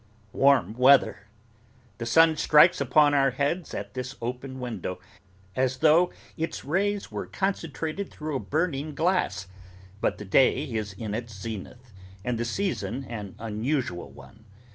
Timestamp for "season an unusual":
12.45-14.09